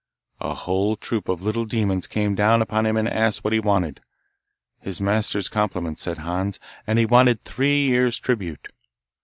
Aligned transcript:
A 0.39 0.55
whole 0.55 0.95
troop 0.95 1.29
of 1.29 1.43
little 1.43 1.65
demons 1.65 2.07
came 2.07 2.33
down 2.33 2.63
upon 2.63 2.87
him 2.87 2.97
and 2.97 3.07
asked 3.07 3.43
what 3.43 3.53
he 3.53 3.59
wanted. 3.59 4.01
His 4.79 4.99
master's 4.99 5.47
compliments, 5.47 6.01
said 6.01 6.17
Hans, 6.17 6.59
and 6.87 6.97
he 6.97 7.05
wanted 7.05 7.43
three 7.43 7.83
years' 7.85 8.17
tribute. 8.19 8.69